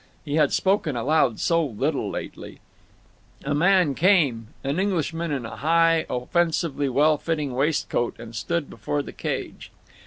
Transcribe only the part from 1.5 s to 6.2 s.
little lately. A man came, an Englishman in a high